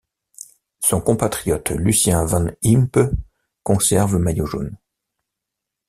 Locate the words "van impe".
2.25-2.97